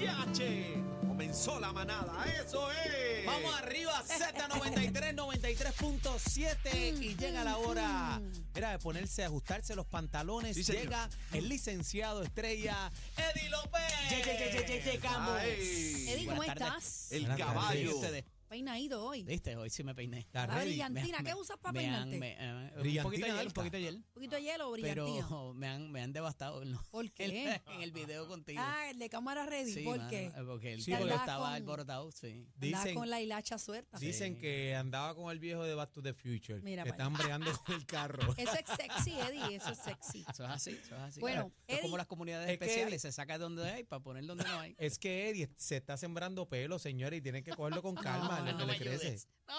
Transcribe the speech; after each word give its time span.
¡Yache! 0.00 0.74
Comenzó 1.06 1.58
la 1.58 1.72
manada, 1.72 2.24
eso 2.40 2.70
es. 2.70 3.26
Vamos 3.26 3.52
arriba, 3.60 4.02
Z93, 4.06 5.14
93.7 5.16 7.02
y 7.02 7.16
llega 7.16 7.42
la 7.44 7.58
hora. 7.58 8.20
Era 8.54 8.70
de 8.72 8.78
ponerse, 8.78 9.24
ajustarse 9.24 9.74
los 9.74 9.86
pantalones. 9.86 10.54
Sí, 10.56 10.62
llega 10.64 11.08
el 11.32 11.48
licenciado 11.48 12.22
estrella 12.22 12.90
Eddie 13.16 13.50
López. 13.50 13.82
Ye, 14.10 14.16
ye, 14.16 14.38
ye, 14.38 14.52
ye, 14.52 14.66
ye, 14.84 14.92
llegamos. 14.92 15.38
Ay, 15.40 16.06
Eddie, 16.08 16.24
¿cómo 16.26 16.36
Buenas 16.36 16.56
tardes. 16.58 16.84
estás? 16.84 17.12
el 17.12 17.20
Buenas 17.22 17.38
tardes. 17.38 17.54
caballo. 17.54 17.94
Ustedes. 17.96 18.24
Peinadito 18.48 19.04
hoy. 19.04 19.24
Viste, 19.24 19.56
hoy 19.56 19.68
sí 19.68 19.84
me 19.84 19.94
peiné. 19.94 20.26
La 20.32 20.46
brillantina, 20.46 21.18
Me- 21.18 21.24
¿qué 21.24 21.34
usas 21.34 21.58
para 21.58 21.72
me 21.72 21.80
peinarte? 21.80 22.18
me- 22.18 22.36
eh, 22.38 22.70
un 22.96 23.02
poquito 23.02 23.26
de 23.26 23.32
hielo, 23.32 23.42
un 23.46 23.52
poquito 23.52 23.76
de 23.76 23.82
hielo. 23.82 23.98
¿Un 24.14 24.17
poquito 24.18 24.36
de 24.36 24.42
hielo 24.42 24.68
o 24.68 24.72
brillantina? 24.72 25.26
Pero 25.28 25.52
me 25.54 25.66
han, 25.68 25.90
me 25.90 26.02
han 26.02 26.12
devastado 26.12 26.62
en, 26.62 26.72
lo- 26.72 26.82
¿Por 26.90 27.10
qué? 27.12 27.60
en 27.66 27.82
el 27.82 27.92
video 27.92 28.26
contigo. 28.28 28.60
Ah, 28.62 28.90
el 28.90 28.98
de 28.98 29.08
cámara 29.08 29.46
ready. 29.46 29.72
Sí, 29.72 29.84
¿Por 29.84 29.98
mano, 29.98 30.10
qué? 30.10 30.26
eh, 30.26 30.32
Porque 30.46 30.72
el 30.74 30.82
Sí, 30.82 30.92
porque- 30.96 31.14
estaba 31.14 31.54
alborotado, 31.54 32.10
sí. 32.12 32.46
Dicen, 32.56 32.94
con 32.94 33.08
la 33.10 33.20
hilacha 33.20 33.58
suelta. 33.58 33.98
dicen 33.98 34.34
Sí. 34.34 34.40
que 34.40 34.74
andaba 34.76 35.14
con 35.14 35.30
el 35.30 35.38
viejo 35.38 35.64
de 35.64 35.74
Back 35.74 35.92
to 35.92 36.02
the 36.02 36.12
Future. 36.14 36.60
Mira 36.62 36.84
que 36.84 36.90
para 36.90 37.04
están 37.04 37.14
bregando 37.18 37.50
con 37.64 37.74
el 37.74 37.86
carro. 37.86 38.34
Eso 38.36 38.52
es 38.52 38.64
sexy, 38.76 39.12
Eddie, 39.18 39.56
eso 39.56 39.70
es 39.70 39.78
sexy. 39.78 40.24
Eso 40.30 40.44
es 40.44 40.50
así, 40.50 40.70
eso 40.70 40.94
es 40.96 41.02
así. 41.02 41.20
Bueno, 41.20 41.52
es 41.66 41.80
como 41.80 41.94
Eddie- 41.94 41.98
las 41.98 42.06
comunidades 42.06 42.46
Es 42.48 42.52
especiales, 42.54 42.94
Eddie- 42.94 42.98
se 43.00 43.12
saca 43.12 43.34
de 43.34 43.38
donde 43.44 43.68
hay 43.70 43.84
para 43.84 44.02
poner 44.02 44.26
donde 44.26 44.44
no 44.44 44.60
hay. 44.60 44.74
Es 44.78 44.98
que 44.98 45.30
Eddie 45.30 45.48
se 45.56 45.76
está 45.76 45.96
sembrando 45.96 46.48
pelo, 46.48 46.78
señores, 46.78 47.18
y 47.18 47.22
tienen 47.22 47.42
que 47.44 47.52
cogerlo 47.52 47.82
con 47.82 47.94
calma, 47.94 48.40
No, 48.40 48.46
lo 48.46 48.52
que 48.52 48.52
no 48.58 48.66
me 48.66 48.72
le 48.72 48.78
crece. 48.78 49.06
ayudes, 49.06 49.28
no 49.46 49.57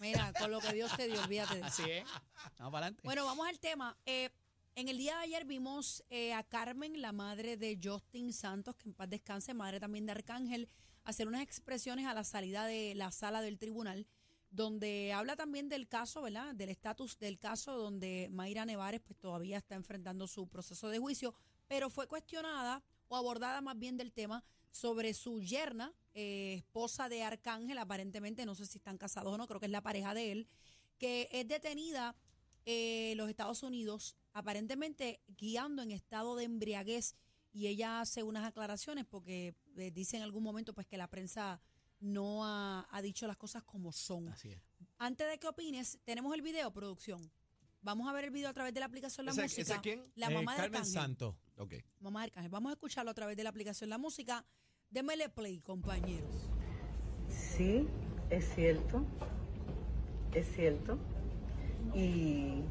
Mira, 0.00 0.32
con 0.38 0.50
lo 0.50 0.60
que 0.60 0.72
Dios 0.72 0.94
te 0.96 1.08
dio, 1.08 1.20
olvídate. 1.22 1.62
Así 1.62 1.82
es. 1.90 2.04
Vamos 2.58 2.72
para 2.72 2.86
adelante. 2.86 3.02
Bueno, 3.04 3.24
vamos 3.24 3.46
al 3.46 3.58
tema. 3.58 3.96
Eh, 4.06 4.30
en 4.74 4.88
el 4.88 4.98
día 4.98 5.16
de 5.16 5.24
ayer 5.24 5.44
vimos 5.44 6.04
eh, 6.10 6.32
a 6.32 6.42
Carmen, 6.42 7.00
la 7.02 7.12
madre 7.12 7.56
de 7.56 7.78
Justin 7.82 8.32
Santos, 8.32 8.76
que 8.76 8.88
en 8.88 8.94
paz 8.94 9.10
descanse, 9.10 9.52
madre 9.52 9.80
también 9.80 10.06
de 10.06 10.12
Arcángel, 10.12 10.68
hacer 11.04 11.28
unas 11.28 11.42
expresiones 11.42 12.06
a 12.06 12.14
la 12.14 12.24
salida 12.24 12.66
de 12.66 12.94
la 12.94 13.10
sala 13.10 13.42
del 13.42 13.58
tribunal, 13.58 14.06
donde 14.50 15.12
habla 15.12 15.36
también 15.36 15.68
del 15.68 15.88
caso, 15.88 16.22
¿verdad? 16.22 16.54
Del 16.54 16.70
estatus 16.70 17.18
del 17.18 17.38
caso, 17.38 17.76
donde 17.76 18.28
Mayra 18.30 18.64
Nevares 18.64 19.00
pues 19.00 19.18
todavía 19.18 19.58
está 19.58 19.74
enfrentando 19.74 20.26
su 20.26 20.48
proceso 20.48 20.88
de 20.88 20.98
juicio, 20.98 21.34
pero 21.66 21.90
fue 21.90 22.06
cuestionada 22.06 22.82
o 23.10 23.16
abordada 23.16 23.60
más 23.60 23.78
bien 23.78 23.96
del 23.96 24.12
tema 24.12 24.42
sobre 24.70 25.14
su 25.14 25.42
yerna, 25.42 25.92
eh, 26.14 26.54
esposa 26.58 27.08
de 27.08 27.24
Arcángel, 27.24 27.76
aparentemente, 27.78 28.46
no 28.46 28.54
sé 28.54 28.66
si 28.66 28.78
están 28.78 28.98
casados 28.98 29.34
o 29.34 29.36
no, 29.36 29.48
creo 29.48 29.58
que 29.58 29.66
es 29.66 29.72
la 29.72 29.82
pareja 29.82 30.14
de 30.14 30.30
él, 30.30 30.48
que 30.96 31.28
es 31.32 31.46
detenida 31.48 32.14
eh, 32.66 33.10
en 33.12 33.18
los 33.18 33.28
Estados 33.28 33.64
Unidos, 33.64 34.16
aparentemente 34.32 35.20
guiando 35.26 35.82
en 35.82 35.90
estado 35.90 36.36
de 36.36 36.44
embriaguez, 36.44 37.16
y 37.52 37.66
ella 37.66 38.00
hace 38.00 38.22
unas 38.22 38.44
aclaraciones 38.44 39.04
porque 39.06 39.56
eh, 39.76 39.90
dice 39.90 40.16
en 40.16 40.22
algún 40.22 40.44
momento 40.44 40.72
pues 40.72 40.86
que 40.86 40.96
la 40.96 41.08
prensa 41.08 41.60
no 41.98 42.46
ha, 42.46 42.86
ha 42.92 43.02
dicho 43.02 43.26
las 43.26 43.36
cosas 43.36 43.64
como 43.64 43.90
son. 43.90 44.28
Así 44.28 44.52
es. 44.52 44.62
Antes 44.98 45.28
de 45.28 45.38
que 45.38 45.48
opines, 45.48 45.98
tenemos 46.04 46.32
el 46.32 46.42
video, 46.42 46.72
producción. 46.72 47.28
Vamos 47.82 48.08
a 48.08 48.12
ver 48.12 48.24
el 48.24 48.30
video 48.30 48.50
a 48.50 48.52
través 48.52 48.74
de 48.74 48.80
la 48.80 48.86
aplicación 48.86 49.24
La 49.26 49.32
¿Esa- 49.32 49.42
Música. 49.42 49.62
esa 49.62 49.80
quién? 49.80 50.02
La 50.16 50.26
Eh, 50.30 50.34
mamá 50.34 50.52
de 50.52 50.58
Carmen 50.58 50.76
Arcángel. 50.80 50.92
Santos. 50.92 51.34
Ok. 51.56 51.74
Mamá 52.00 52.20
de 52.20 52.24
Arcángel. 52.24 52.50
Vamos 52.50 52.70
a 52.70 52.72
escucharlo 52.74 53.10
a 53.10 53.14
través 53.14 53.36
de 53.36 53.44
la 53.44 53.50
aplicación 53.50 53.88
La 53.90 53.98
Música. 53.98 54.44
Démele 54.90 55.28
play, 55.28 55.60
compañeros. 55.60 56.48
Sí, 57.28 57.86
es 58.28 58.44
cierto, 58.54 59.04
es 60.34 60.46
cierto. 60.54 60.98
Y, 61.94 62.62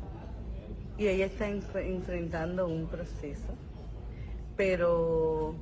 y 0.97 1.07
ella 1.07 1.25
está 1.25 1.49
enf- 1.49 1.81
enfrentando 1.83 2.67
un 2.67 2.87
proceso. 2.87 3.55
Pero 4.57 5.55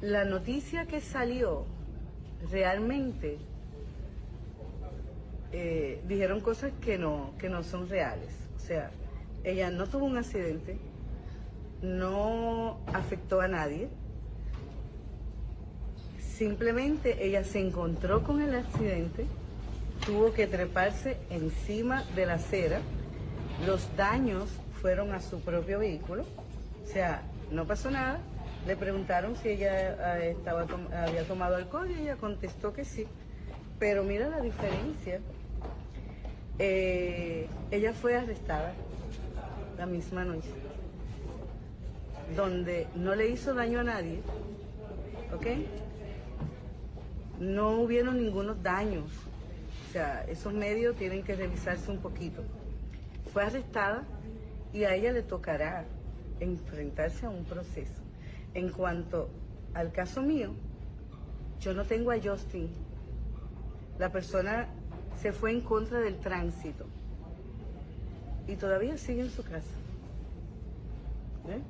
la 0.00 0.24
noticia 0.24 0.86
que 0.86 1.00
salió 1.00 1.66
realmente 2.50 3.38
eh, 5.52 6.00
dijeron 6.06 6.40
cosas 6.40 6.72
que 6.80 6.98
no, 6.98 7.32
que 7.38 7.48
no 7.48 7.62
son 7.62 7.88
reales. 7.88 8.30
O 8.56 8.58
sea, 8.58 8.90
ella 9.44 9.70
no 9.70 9.86
tuvo 9.86 10.04
un 10.04 10.16
accidente, 10.16 10.78
no 11.82 12.78
afectó 12.86 13.40
a 13.40 13.48
nadie. 13.48 13.88
Simplemente 16.18 17.24
ella 17.26 17.44
se 17.44 17.60
encontró 17.60 18.22
con 18.22 18.40
el 18.40 18.54
accidente, 18.54 19.26
tuvo 20.06 20.32
que 20.32 20.46
treparse 20.46 21.18
encima 21.30 22.04
de 22.14 22.26
la 22.26 22.34
acera, 22.34 22.80
los 23.66 23.94
daños 23.96 24.48
fueron 24.80 25.12
a 25.12 25.20
su 25.20 25.40
propio 25.40 25.78
vehículo, 25.80 26.24
o 26.82 26.86
sea, 26.86 27.22
no 27.50 27.66
pasó 27.66 27.90
nada. 27.90 28.20
Le 28.66 28.76
preguntaron 28.76 29.36
si 29.36 29.50
ella 29.50 30.18
eh, 30.18 30.32
estaba 30.32 30.66
había 30.94 31.24
tomado 31.24 31.56
alcohol 31.56 31.90
y 31.90 32.02
ella 32.02 32.16
contestó 32.16 32.72
que 32.72 32.84
sí. 32.84 33.06
Pero 33.78 34.04
mira 34.04 34.28
la 34.28 34.40
diferencia. 34.40 35.20
Eh, 36.62 37.48
ella 37.70 37.92
fue 37.94 38.16
arrestada 38.16 38.74
la 39.78 39.86
misma 39.86 40.24
noche, 40.24 40.50
donde 42.36 42.86
no 42.94 43.14
le 43.14 43.30
hizo 43.30 43.54
daño 43.54 43.80
a 43.80 43.84
nadie, 43.84 44.20
¿ok? 45.34 45.46
no 47.40 47.80
hubieron 47.80 48.18
ningunos 48.18 48.62
daños. 48.62 49.10
O 49.88 49.92
sea, 49.92 50.24
esos 50.28 50.52
medios 50.52 50.94
tienen 50.96 51.24
que 51.24 51.34
revisarse 51.34 51.90
un 51.90 51.98
poquito. 51.98 52.42
Fue 53.32 53.42
arrestada 53.42 54.04
y 54.72 54.84
a 54.84 54.94
ella 54.94 55.10
le 55.12 55.22
tocará 55.22 55.84
enfrentarse 56.38 57.26
a 57.26 57.30
un 57.30 57.44
proceso. 57.44 58.02
En 58.54 58.70
cuanto 58.70 59.30
al 59.74 59.90
caso 59.90 60.22
mío, 60.22 60.52
yo 61.60 61.72
no 61.72 61.84
tengo 61.84 62.12
a 62.12 62.20
Justin. 62.22 62.68
La 63.98 64.12
persona 64.12 64.68
se 65.20 65.32
fue 65.32 65.50
en 65.52 65.60
contra 65.60 66.00
del 66.00 66.18
tránsito 66.20 66.86
y 68.48 68.56
todavía 68.56 68.96
sigue 68.96 69.20
en 69.22 69.30
su 69.30 69.42
casa. 69.42 69.68
¿Eh? 71.48 71.62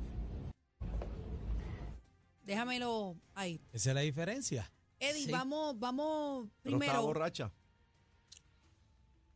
Déjamelo 2.45 3.17
ahí. 3.35 3.61
Esa 3.73 3.91
es 3.91 3.95
la 3.95 4.01
diferencia. 4.01 4.71
Eddie, 4.99 5.27
Sí. 5.27 5.33
vamos, 5.33 5.79
vamos 5.79 6.49
Pero 6.63 6.79
primero. 6.79 7.03
borracha. 7.03 7.53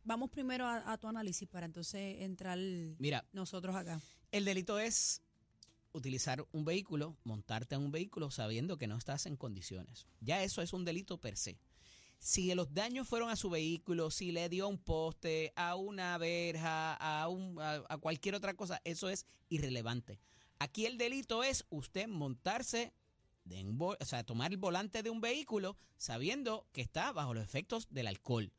Vamos 0.03 0.29
primero 0.29 0.65
a, 0.65 0.91
a 0.91 0.97
tu 0.97 1.07
análisis 1.07 1.47
para 1.47 1.65
entonces 1.65 2.21
entrar 2.21 2.59
Mira, 2.99 3.25
nosotros 3.33 3.75
acá. 3.75 3.99
el 4.31 4.45
delito 4.45 4.77
es 4.77 5.23
utilizar 5.93 6.45
un 6.51 6.63
vehículo, 6.65 7.15
montarte 7.23 7.73
en 7.75 7.81
un 7.81 7.91
vehículo 7.91 8.29
sabiendo 8.29 8.77
que 8.77 8.85
no 8.85 8.97
estás 8.97 9.25
en 9.25 9.35
condiciones. 9.37 10.05
Ya 10.19 10.43
eso 10.43 10.61
es 10.61 10.73
un 10.73 10.85
delito 10.85 11.17
per 11.19 11.37
se. 11.37 11.57
Si 12.19 12.53
los 12.55 12.73
daños 12.73 13.07
fueron 13.07 13.29
a 13.29 13.35
su 13.35 13.49
vehículo, 13.49 14.09
si 14.09 14.31
le 14.31 14.49
dio 14.49 14.65
a 14.65 14.67
un 14.67 14.79
poste, 14.79 15.53
a 15.55 15.75
una 15.75 16.17
verja, 16.17 16.95
a, 16.95 17.27
un, 17.27 17.59
a, 17.59 17.83
a 17.87 17.97
cualquier 17.97 18.35
otra 18.35 18.55
cosa, 18.55 18.81
eso 18.83 19.09
es 19.09 19.25
irrelevante. 19.49 20.19
Aquí 20.59 20.85
el 20.85 20.97
delito 20.97 21.43
es 21.43 21.65
usted 21.69 22.07
montarse, 22.07 22.93
de 23.43 23.63
un 23.63 23.79
o 23.79 24.05
sea, 24.05 24.23
tomar 24.23 24.51
el 24.51 24.57
volante 24.57 25.03
de 25.03 25.09
un 25.09 25.21
vehículo 25.21 25.77
sabiendo 25.97 26.67
que 26.71 26.81
está 26.81 27.11
bajo 27.11 27.33
los 27.33 27.43
efectos 27.43 27.87
del 27.91 28.07
alcohol. 28.07 28.51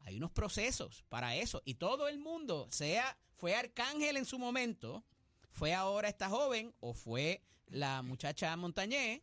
Hay 0.00 0.16
unos 0.16 0.30
procesos 0.30 1.04
para 1.08 1.36
eso 1.36 1.62
y 1.64 1.74
todo 1.74 2.08
el 2.08 2.18
mundo, 2.18 2.68
sea 2.70 3.18
fue 3.32 3.54
Arcángel 3.54 4.16
en 4.16 4.24
su 4.24 4.38
momento, 4.38 5.04
fue 5.50 5.74
ahora 5.74 6.08
esta 6.08 6.28
joven 6.28 6.74
o 6.80 6.92
fue 6.92 7.42
la 7.66 8.02
muchacha 8.02 8.56
Montañé, 8.56 9.22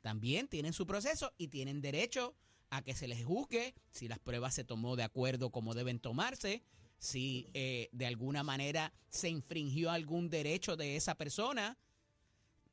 también 0.00 0.48
tienen 0.48 0.72
su 0.72 0.86
proceso 0.86 1.32
y 1.36 1.48
tienen 1.48 1.80
derecho 1.80 2.34
a 2.70 2.82
que 2.82 2.94
se 2.94 3.08
les 3.08 3.24
juzgue 3.24 3.74
si 3.90 4.08
las 4.08 4.18
pruebas 4.18 4.54
se 4.54 4.64
tomó 4.64 4.96
de 4.96 5.02
acuerdo 5.02 5.50
como 5.50 5.74
deben 5.74 5.98
tomarse, 5.98 6.62
si 6.98 7.50
eh, 7.54 7.88
de 7.92 8.06
alguna 8.06 8.42
manera 8.42 8.92
se 9.08 9.28
infringió 9.28 9.90
algún 9.90 10.30
derecho 10.30 10.76
de 10.76 10.96
esa 10.96 11.16
persona. 11.16 11.78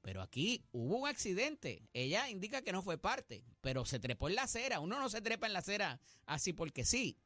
Pero 0.02 0.22
aquí 0.22 0.64
hubo 0.72 1.00
un 1.00 1.08
accidente. 1.08 1.90
Ella 1.94 2.30
indica 2.30 2.62
que 2.62 2.72
no 2.72 2.82
fue 2.82 2.98
parte, 2.98 3.44
pero 3.62 3.86
se 3.86 4.00
trepó 4.00 4.30
en 4.30 4.36
la 4.36 4.44
acera. 4.44 4.80
Uno 4.80 5.00
no 5.00 5.10
se 5.10 5.22
trepa 5.22 5.48
en 5.48 5.54
la 5.54 5.60
acera 5.60 6.00
así 6.26 6.54
porque 6.54 6.86
sí. 6.86 7.18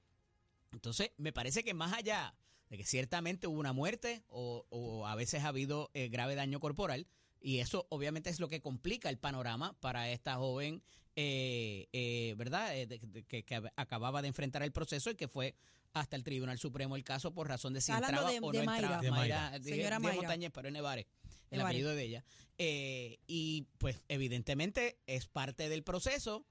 Entonces, 0.72 1.12
me 1.18 1.34
parece 1.34 1.64
que 1.64 1.74
más 1.74 1.94
allá 1.94 2.34
de 2.70 2.78
que 2.78 2.86
ciertamente 2.86 3.48
hubo 3.48 3.60
una 3.60 3.74
muerte 3.74 4.24
o, 4.30 4.66
o 4.70 5.06
a 5.06 5.16
veces 5.16 5.44
ha 5.44 5.50
habido 5.50 5.92
eh, 5.94 6.08
grave 6.08 6.36
daño 6.36 6.60
corporal, 6.60 7.06
y 7.42 7.58
eso 7.58 7.88
obviamente 7.90 8.30
es 8.30 8.40
lo 8.40 8.48
que 8.48 8.62
complica 8.62 9.10
el 9.10 9.18
panorama 9.18 9.74
para 9.82 10.10
esta 10.10 10.36
joven, 10.36 10.82
eh, 11.16 11.88
eh, 11.94 12.34
¿verdad? 12.38 12.76
Eh, 12.78 12.88
de- 12.88 13.00
de- 13.00 13.24
que, 13.24 13.44
que 13.44 13.62
acababa 13.76 14.22
de 14.22 14.28
enfrentar 14.30 14.64
el 14.64 14.72
proceso 14.72 15.10
y 15.12 15.16
que 15.16 15.28
fue 15.28 15.56
hasta 15.94 16.16
el 16.16 16.24
Tribunal 16.24 16.58
Supremo 16.58 16.96
el 16.96 17.04
caso 17.04 17.34
por 17.34 17.48
razón 17.48 17.74
de 17.74 17.82
si 17.82 17.92
entraba 17.92 18.32
de- 18.32 18.40
o 18.42 18.54
no 18.54 18.60
entraba. 18.60 19.02
De 19.02 19.12
Mayra. 19.12 19.60
Señora. 19.62 20.00
Montañez, 20.00 20.52
pero 20.54 20.68
es 20.70 20.74
Nevares, 20.74 21.06
el 21.50 21.58
Nevares. 21.58 21.64
apellido 21.76 21.96
de 21.96 22.04
ella. 22.04 22.24
Eh, 22.58 23.20
y 23.28 23.68
pues 23.78 24.02
evidentemente 24.08 25.00
es 25.08 25.28
parte 25.28 25.68
del 25.70 25.84
proceso. 25.84 26.46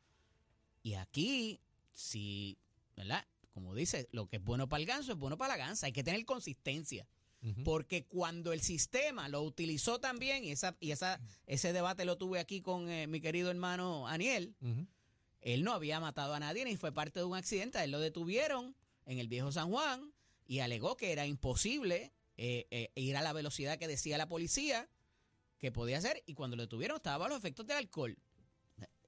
Y 0.82 0.94
aquí, 0.94 1.60
si, 1.92 2.58
¿verdad? 2.96 3.26
Como 3.52 3.74
dice, 3.74 4.08
lo 4.12 4.26
que 4.28 4.36
es 4.36 4.42
bueno 4.42 4.68
para 4.68 4.80
el 4.80 4.86
ganso 4.86 5.12
es 5.12 5.18
bueno 5.18 5.36
para 5.38 5.56
la 5.56 5.64
gansa. 5.66 5.86
Hay 5.86 5.92
que 5.92 6.04
tener 6.04 6.24
consistencia. 6.24 7.06
Porque 7.64 8.04
cuando 8.04 8.52
el 8.52 8.60
sistema 8.60 9.28
lo 9.28 9.42
utilizó 9.42 9.98
también, 9.98 10.44
y, 10.44 10.50
esa, 10.50 10.76
y 10.80 10.90
esa, 10.90 11.20
ese 11.46 11.72
debate 11.72 12.04
lo 12.04 12.18
tuve 12.18 12.38
aquí 12.38 12.60
con 12.60 12.90
eh, 12.90 13.06
mi 13.06 13.20
querido 13.20 13.50
hermano 13.50 14.06
Aniel, 14.08 14.54
él 15.40 15.64
no 15.64 15.72
había 15.72 16.00
matado 16.00 16.34
a 16.34 16.40
nadie 16.40 16.64
ni 16.64 16.76
fue 16.76 16.92
parte 16.92 17.20
de 17.20 17.24
un 17.24 17.36
accidente, 17.36 17.78
a 17.78 17.84
él 17.84 17.90
lo 17.90 18.00
detuvieron 18.00 18.76
en 19.06 19.18
el 19.18 19.28
viejo 19.28 19.52
San 19.52 19.70
Juan 19.70 20.12
y 20.46 20.60
alegó 20.60 20.96
que 20.96 21.12
era 21.12 21.26
imposible 21.26 22.12
eh, 22.36 22.66
eh, 22.70 22.90
ir 22.94 23.16
a 23.16 23.22
la 23.22 23.32
velocidad 23.32 23.78
que 23.78 23.88
decía 23.88 24.18
la 24.18 24.28
policía 24.28 24.88
que 25.58 25.72
podía 25.72 25.98
hacer 25.98 26.22
y 26.26 26.34
cuando 26.34 26.56
lo 26.56 26.62
detuvieron 26.62 26.96
estaba 26.96 27.18
bajo 27.18 27.30
los 27.30 27.38
efectos 27.38 27.66
del 27.66 27.76
alcohol. 27.76 28.18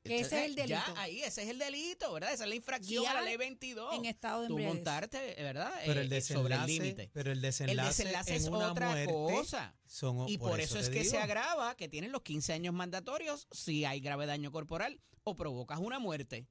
Que 0.04 0.19
ese 0.19 0.26
es 0.26 0.32
el 0.46 0.50
Entonces, 0.50 0.69
Ya 0.69 0.81
delito. 0.84 1.00
ahí, 1.00 1.22
ese 1.22 1.43
es 1.44 1.49
el 1.49 1.58
delito, 1.58 2.12
¿verdad? 2.12 2.32
Esa 2.32 2.43
es 2.44 2.49
la 2.50 2.56
infracción 2.56 3.06
a 3.06 3.14
la 3.14 3.22
ley 3.22 3.37
22. 3.37 3.94
en 3.94 4.04
estado 4.06 4.43
de 4.43 4.49
Tú 4.49 4.54
embriaguez. 4.54 4.75
montarte, 4.76 5.34
¿verdad? 5.38 5.72
Pero 5.87 6.00
Eh, 6.00 6.04
el 6.04 6.12
eh, 6.12 6.20
sobre 6.20 6.54
el 6.54 6.60
desenlace, 6.60 6.72
límite. 6.72 7.10
pero 7.12 7.31
el 7.31 7.38
El 7.38 7.43
desenlace, 7.43 7.88
desenlace 8.04 8.31
en 8.31 8.37
es 8.43 8.49
una 8.49 8.72
otra 8.72 8.88
muerte 8.90 9.12
cosa. 9.12 9.75
son- 9.87 10.28
Y 10.28 10.38
por, 10.38 10.58
eso, 10.58 10.78
es 10.81 10.88
que 10.88 11.04
se 11.04 11.19
agrava 11.19 11.76
que 11.76 11.88
tienen 11.88 12.10
los 12.10 12.22
15 12.22 12.52
años 12.52 12.75
mandatorios 12.75 13.46
si 13.52 13.84
hay 13.84 14.00
grave 14.00 14.26
daño 14.26 14.50
corporal 14.50 15.00
o 15.22 15.37
provocas 15.37 15.78
una 15.78 16.00
muerte. 16.00 16.49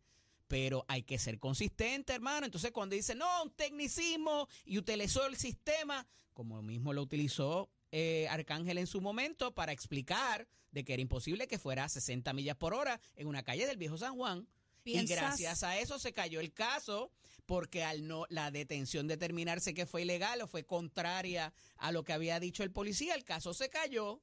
Pero 0.48 0.86
hay 0.88 1.04
que 1.04 1.18
ser 1.18 1.38
consistente, 1.40 2.14
hermano. 2.14 2.46
Entonces, 2.46 2.72
cuando 2.72 2.96
dicen, 2.96 3.18
no, 3.18 3.44
un 3.44 3.52
tecnicismo 3.52 4.48
y 4.66 4.78
utilizó 4.78 5.26
el 5.26 5.36
sistema, 5.38 6.08
como 6.34 6.62
mismo 6.62 6.94
lo 6.94 7.02
utilizó 7.02 7.70
eh, 7.92 8.28
Arcángel 8.30 8.78
en 8.78 8.88
su 8.88 9.02
momento 9.02 9.54
para 9.54 9.72
explicar 9.72 10.48
de 10.72 10.84
que 10.86 10.94
era 10.94 11.02
imposible 11.02 11.48
que 11.48 11.60
fuera 11.60 11.84
a 11.84 11.90
60 11.90 12.32
millas 12.34 12.56
por 12.56 12.74
hora 12.74 13.00
en 13.16 13.28
una 13.28 13.44
calle 13.44 13.68
del 13.68 13.78
viejo 13.78 13.98
San 13.98 14.16
Juan. 14.16 14.48
Y 14.84 14.94
¿Piensas- 14.94 15.10
gracias 15.18 15.64
a 15.64 15.78
eso 15.78 16.00
se 16.00 16.14
cayó 16.14 16.40
el 16.40 16.54
caso, 16.54 17.12
porque 17.46 17.84
al 17.84 18.08
no 18.08 18.26
la 18.30 18.50
detención 18.50 19.08
determinarse 19.08 19.74
que 19.74 19.86
fue 19.86 20.02
ilegal 20.04 20.42
o 20.42 20.48
fue 20.48 20.66
contraria 20.66 21.54
a 21.78 21.92
lo 21.92 22.04
que 22.04 22.14
había 22.14 22.40
dicho 22.40 22.64
el 22.64 22.72
policía, 22.72 23.14
el 23.16 23.24
caso 23.26 23.54
se 23.54 23.70
cayó. 23.70 24.22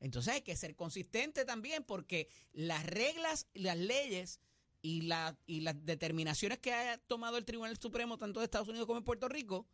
Entonces 0.00 0.32
hay 0.34 0.42
que 0.42 0.56
ser 0.56 0.76
consistente 0.76 1.44
también, 1.44 1.82
porque 1.82 2.28
las 2.52 2.86
reglas, 2.86 3.48
las 3.52 3.76
leyes 3.76 4.40
y, 4.80 5.02
la, 5.02 5.36
y 5.44 5.60
las 5.60 5.84
determinaciones 5.84 6.58
que 6.58 6.72
ha 6.72 6.98
tomado 6.98 7.36
el 7.36 7.44
Tribunal 7.44 7.76
Supremo, 7.78 8.16
tanto 8.16 8.38
de 8.40 8.44
Estados 8.44 8.68
Unidos 8.68 8.86
como 8.86 9.00
de 9.00 9.04
Puerto 9.04 9.28
Rico, 9.28 9.66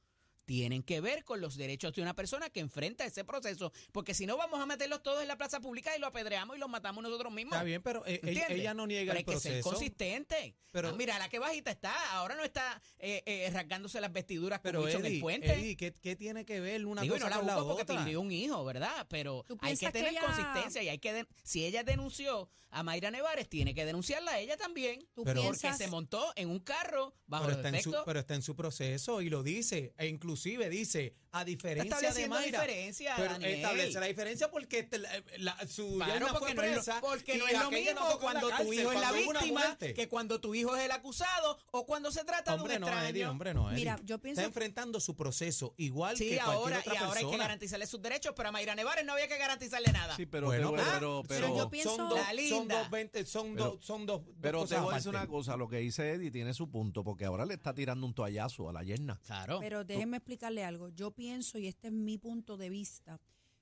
tienen 0.44 0.82
que 0.82 1.00
ver 1.00 1.25
con 1.25 1.41
los 1.41 1.56
derechos 1.56 1.93
de 1.94 2.02
una 2.02 2.14
persona 2.14 2.50
que 2.50 2.61
enfrenta 2.61 3.05
ese 3.05 3.25
proceso. 3.25 3.73
Porque 3.93 4.14
si 4.14 4.26
no, 4.26 4.37
vamos 4.37 4.61
a 4.61 4.67
meterlos 4.67 5.02
todos 5.02 5.23
en 5.23 5.29
la 5.29 5.37
plaza 5.37 5.61
pública 5.61 5.96
y 5.96 6.00
lo 6.00 6.06
apedreamos 6.06 6.56
y 6.56 6.58
los 6.61 6.69
matamos 6.69 7.02
nosotros 7.02 7.32
mismos. 7.32 7.55
Está 7.55 7.64
bien, 7.64 7.82
pero 7.82 8.05
eh, 8.06 8.20
ella, 8.23 8.29
¿Entiendes? 8.31 8.58
ella 8.61 8.75
no 8.75 8.87
niega 8.87 9.12
Pero 9.12 9.12
el 9.12 9.19
hay 9.19 9.25
que 9.35 9.41
ser 9.41 9.52
proceso. 9.62 9.70
consistente. 9.70 10.56
Pero- 10.70 10.88
Ah, 10.88 10.93
mira, 10.96 11.19
la 11.19 11.29
que 11.29 11.38
bajita 11.38 11.70
está. 11.70 11.94
Ahora 12.17 12.35
no 12.35 12.44
está 12.44 12.81
eh, 12.99 13.23
eh, 13.26 13.49
rasgándose 13.52 14.00
las 14.00 14.12
vestiduras 14.12 14.58
como 14.61 14.73
Pero 14.73 14.88
hizo 14.88 14.99
en 14.99 15.06
el 15.06 15.12
Eddie, 15.12 15.20
puente. 15.20 15.52
Eddie, 15.52 15.76
¿qué, 15.76 15.93
qué 15.93 16.17
tiene 16.17 16.44
que 16.44 16.61
ver 16.61 16.85
una 16.85 17.02
Digo, 17.02 17.14
cosa 17.14 17.26
no 17.26 17.31
la 17.31 17.37
con 17.38 17.47
la 17.47 17.55
porque 17.62 17.82
otra? 17.82 17.97
perdió 17.97 18.20
un 18.20 18.32
hijo, 18.32 18.64
¿verdad? 18.64 19.06
Pero 19.08 19.44
¿Tú 19.47 19.56
hay 19.61 19.76
que 19.76 19.90
tener 19.90 20.11
ella- 20.12 20.20
consistencia 20.23 20.82
y 20.82 20.88
hay 20.88 20.99
que 20.99 21.12
de- 21.12 21.26
si 21.43 21.64
ella 21.64 21.85
denunció 21.85 22.50
a 22.70 22.82
Mayra 22.82 23.12
Nevares, 23.12 23.49
tiene 23.49 23.73
que 23.73 23.85
denunciarla 23.85 24.32
a 24.32 24.40
ella 24.40 24.56
también. 24.56 24.99
¿Tú 25.14 25.23
Pero- 25.23 25.43
Porque 25.43 25.58
piensas, 25.61 25.79
se 25.79 25.87
montó 25.87 26.32
en 26.35 26.50
un 26.50 26.58
carro 26.58 27.14
bajo 27.26 27.44
pero 27.44 27.56
los 27.56 27.64
está, 27.64 27.76
en 27.79 27.82
su, 27.85 27.94
pero 28.05 28.19
está 28.19 28.35
en 28.35 28.43
su 28.43 28.56
proceso 28.56 29.23
y 29.23 29.31
lo 29.31 29.44
dice. 29.44 29.94
E 29.97 30.08
inclusive 30.34 30.69
dice, 30.70 31.14
a 31.36 31.44
diferencia 31.44 31.82
de 31.84 31.88
estableciendo 32.06 32.36
Mayra. 32.36 32.60
diferencia, 32.62 33.12
pero 33.16 33.32
Daniel. 33.32 33.54
establece 33.54 34.00
la 34.00 34.06
diferencia 34.06 34.50
porque 34.50 34.82
te- 34.84 34.98
la, 34.98 35.10
la- 35.38 35.66
su 35.66 35.94
Claro, 35.96 36.12
yerna 36.12 36.28
porque, 36.32 36.38
fue 36.38 36.54
no 36.54 36.62
es, 36.62 36.72
presa 36.75 36.94
lo, 36.94 37.00
porque 37.00 37.34
y 37.34 37.38
no 37.38 37.46
es 37.48 37.52
lo 37.52 37.58
aquella 37.66 37.94
no 37.94 38.00
mismo 38.04 38.19
cuando 38.20 38.48
tu 38.50 38.72
hijo 38.72 38.92
es 38.92 39.00
la 39.00 39.12
víctima 39.12 39.76
que 39.78 40.08
cuando 40.08 40.40
tu 40.40 40.54
hijo 40.54 40.76
es 40.76 40.84
el 40.84 40.92
acusado 40.92 41.58
o 41.72 41.86
cuando 41.86 42.10
se 42.12 42.25
trata 42.25 42.54
Hombre, 42.54 42.75
de 42.75 42.76
un 42.76 42.81
no, 42.82 42.86
extraño. 42.88 43.08
Eddie, 43.08 43.26
hombre, 43.26 43.52
no, 43.54 43.69
Eddie. 43.70 43.78
Mira, 43.81 44.00
yo 44.04 44.19
pienso- 44.19 44.40
Está 44.40 44.46
enfrentando 44.48 45.00
su 45.00 45.16
proceso 45.16 45.75
igual 45.76 46.16
Sí, 46.16 46.28
que 46.28 46.36
cualquier 46.36 46.56
ahora, 46.56 46.78
otra 46.78 46.94
y 46.94 46.96
ahora 46.98 47.08
hay 47.10 47.14
que 47.16 47.20
persona. 47.26 47.44
garantizarle 47.44 47.87
sus 47.87 48.00
derechos, 48.00 48.32
pero 48.37 48.48
a 48.48 48.52
Mayra 48.52 48.75
Nevares 48.75 49.04
no 49.04 49.12
había 49.14 49.28
que 49.28 49.37
garantizarle 49.38 49.90
nada. 49.92 50.14
Sí, 50.16 50.26
pero, 50.26 50.46
Bueno, 50.46 50.70
te 50.70 50.76
pero, 50.76 51.22
pero, 51.26 51.46
Pero 51.46 51.56
yo 51.56 51.70
pienso- 51.70 51.96
son 51.96 52.08
dos, 52.08 52.19
La 52.19 52.26
son 52.26 52.37
linda. 52.37 52.78
dos, 52.78 52.90
veinte- 52.90 53.26
son 53.26 53.54
Pero- 53.54 53.64
dos, 53.70 53.84
son 53.84 54.06
dos, 54.06 54.25
dos 54.25 54.34
pero 54.40 54.58
te 54.60 54.64
cosas 54.66 54.82
voy 54.82 54.92
a 54.92 54.96
decir 54.96 55.08
una 55.10 55.26
cosa, 55.26 55.56
lo 55.56 55.69
que 55.69 55.78
dice 55.78 56.12
Eddie 56.12 56.30
tiene 56.30 56.54
su 56.54 56.70
punto, 56.70 57.02
porque 57.02 57.25
ahora 57.25 57.44
le 57.44 57.54
está 57.54 57.75
tirando 57.75 58.06
un 58.06 58.14
toallazo 58.14 58.69
a 58.69 58.72
la 58.72 58.82
yerna. 58.84 59.20
Claro. 59.26 59.58
Pero 59.60 59.82
déjenme 59.84 60.19
explicarle 60.19 60.64
algo. 60.64 60.88
Yo 60.90 61.10
pienso, 61.10 61.24
y 61.59 61.67
este 61.67 61.88
es 61.88 61.93
mi 61.93 62.19
punto 62.19 62.56
de 62.56 62.69
vista, 62.71 63.21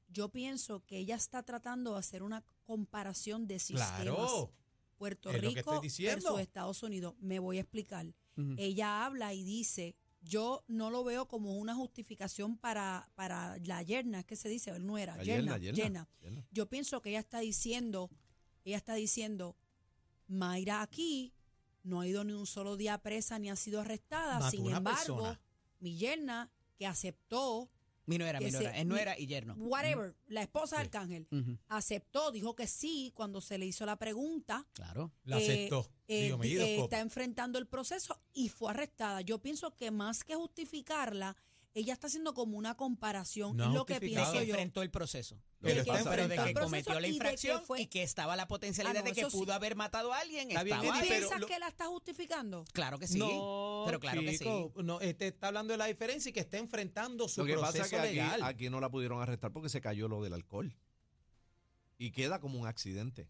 yo 0.08 0.28
pienso 0.28 0.84
que 0.84 0.98
ella 0.98 1.14
está 1.14 1.42
tratando 1.42 1.92
de 1.92 1.98
hacer 2.00 2.22
una 2.22 2.44
comparación 2.64 3.46
de 3.46 3.58
sistemas. 3.58 4.02
Claro. 4.02 4.52
Puerto 4.98 5.30
es 5.30 5.40
Rico 5.40 5.80
versus 5.80 6.40
Estados 6.40 6.82
Unidos. 6.82 7.14
Me 7.20 7.38
voy 7.38 7.58
a 7.58 7.62
explicar. 7.62 8.06
Ella 8.56 9.04
habla 9.04 9.34
y 9.34 9.44
dice, 9.44 9.94
yo 10.22 10.64
no 10.68 10.90
lo 10.90 11.04
veo 11.04 11.26
como 11.26 11.56
una 11.56 11.74
justificación 11.74 12.56
para, 12.56 13.10
para 13.14 13.58
la 13.58 13.82
yerna, 13.82 14.20
es 14.20 14.24
que 14.24 14.36
se 14.36 14.48
dice, 14.48 14.78
no 14.78 14.98
era, 14.98 15.22
yerna, 15.22 15.58
yerna, 15.58 15.76
yerna. 15.76 16.08
yerna. 16.20 16.46
Yo 16.50 16.68
pienso 16.68 17.02
que 17.02 17.10
ella 17.10 17.20
está 17.20 17.40
diciendo, 17.40 18.10
ella 18.64 18.76
está 18.76 18.94
diciendo, 18.94 19.56
Mayra 20.28 20.82
aquí 20.82 21.32
no 21.82 22.00
ha 22.00 22.06
ido 22.06 22.24
ni 22.24 22.32
un 22.32 22.46
solo 22.46 22.76
día 22.76 22.98
presa 22.98 23.38
ni 23.38 23.50
ha 23.50 23.56
sido 23.56 23.80
arrestada. 23.80 24.38
Mató 24.38 24.50
Sin 24.50 24.66
embargo, 24.70 25.16
persona. 25.16 25.40
mi 25.80 25.96
yerna 25.96 26.50
que 26.82 26.86
aceptó, 26.88 27.70
Mi 28.06 28.18
nuera, 28.18 28.40
mi 28.40 28.50
nuera. 28.50 28.76
Es 28.76 28.84
nuera 28.84 29.16
y 29.16 29.28
yerno. 29.28 29.54
whatever, 29.54 30.16
la 30.26 30.42
esposa 30.42 30.76
de 30.76 30.82
Arcángel, 30.82 31.28
aceptó, 31.68 32.32
dijo 32.32 32.56
que 32.56 32.66
sí 32.66 33.12
cuando 33.14 33.40
se 33.40 33.56
le 33.56 33.66
hizo 33.66 33.86
la 33.86 33.96
pregunta. 33.96 34.66
Claro. 34.72 35.12
La 35.22 35.38
eh, 35.38 35.44
aceptó. 35.44 35.88
eh, 36.08 36.24
Digo, 36.24 36.38
me 36.38 36.48
eh, 36.48 36.80
está 36.82 36.98
enfrentando 36.98 37.60
el 37.60 37.68
proceso 37.68 38.20
y 38.32 38.48
fue 38.48 38.72
arrestada. 38.72 39.20
Yo 39.20 39.38
pienso 39.38 39.70
que 39.76 39.92
más 39.92 40.24
que 40.24 40.34
justificarla, 40.34 41.36
ella 41.74 41.94
está 41.94 42.06
haciendo 42.08 42.34
como 42.34 42.58
una 42.58 42.74
comparación. 42.76 43.56
No 43.56 43.64
es 43.68 43.70
lo 43.72 43.86
que 43.86 43.98
pienso 44.00 44.34
yo. 44.34 44.40
enfrentó 44.40 44.82
el 44.82 44.90
proceso. 44.90 45.40
De 45.60 45.74
que 45.74 45.82
pero 46.04 46.28
de 46.28 46.36
que 46.36 46.54
cometió 46.54 46.92
la 46.94 47.00
y 47.00 47.02
de 47.02 47.08
que 47.08 47.14
infracción 47.14 47.64
fue- 47.64 47.82
y 47.82 47.86
que 47.86 48.02
estaba 48.02 48.34
la 48.36 48.46
potencialidad 48.48 48.96
Ah, 48.96 49.00
no, 49.00 49.04
de 49.08 49.12
que 49.14 49.20
eso 49.20 49.30
sí. 49.30 49.36
pudo 49.38 49.52
haber 49.54 49.74
matado 49.76 50.12
a 50.12 50.18
alguien. 50.18 50.50
Está 50.50 50.64
bien, 50.64 50.76
estaba 50.78 50.98
Eddie, 50.98 51.08
pero 51.08 51.20
¿Piensas 51.20 51.40
lo- 51.40 51.46
que 51.46 51.58
la 51.58 51.68
está 51.68 51.86
justificando? 51.86 52.64
Claro 52.72 52.98
que 52.98 53.06
sí. 53.06 53.18
No, 53.18 53.84
pero 53.86 54.00
claro 54.00 54.20
que 54.20 54.32
sí. 54.32 54.38
chico, 54.38 54.72
No, 54.82 55.00
este 55.00 55.28
está 55.28 55.48
hablando 55.48 55.72
de 55.72 55.78
la 55.78 55.86
diferencia 55.86 56.28
y 56.30 56.32
que 56.32 56.40
está 56.40 56.58
enfrentando 56.58 57.28
su 57.28 57.40
Lo 57.40 57.46
que 57.46 57.52
proceso 57.54 57.78
pasa 57.84 57.90
que 57.90 57.96
aquí, 58.08 58.14
legal. 58.16 58.42
aquí 58.42 58.68
no 58.70 58.80
la 58.80 58.90
pudieron 58.90 59.22
arrestar 59.22 59.52
porque 59.52 59.68
se 59.68 59.80
cayó 59.80 60.08
lo 60.08 60.20
del 60.22 60.32
alcohol. 60.34 60.74
Y 61.98 62.10
queda 62.10 62.40
como 62.40 62.58
un 62.58 62.66
accidente. 62.66 63.28